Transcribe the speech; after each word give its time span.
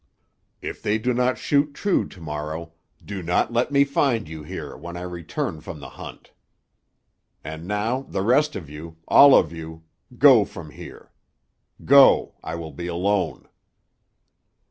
If 0.63 0.81
they 0.81 0.97
do 0.97 1.13
not 1.13 1.37
shoot 1.37 1.75
true 1.75 2.07
to 2.07 2.19
morrow, 2.19 2.73
do 3.05 3.21
not 3.21 3.53
let 3.53 3.71
me 3.71 3.83
find 3.83 4.27
you 4.27 4.41
here 4.41 4.75
when 4.75 4.97
I 4.97 5.01
return 5.01 5.61
from 5.61 5.79
the 5.79 5.89
hunt. 5.91 6.31
And 7.43 7.67
now 7.67 8.01
the 8.01 8.23
rest 8.23 8.55
of 8.55 8.67
you—all 8.67 9.35
of 9.35 9.53
you—go 9.53 10.43
from 10.43 10.71
here. 10.71 11.11
Go, 11.85 12.33
I 12.43 12.55
will 12.55 12.71
be 12.71 12.87
alone." 12.87 13.47